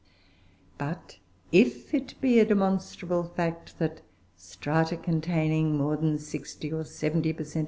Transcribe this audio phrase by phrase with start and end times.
[0.79, 1.19] But
[1.51, 4.01] if it be a demonstrable fact that
[4.35, 7.59] strata containing more than 60 or 70 per cent.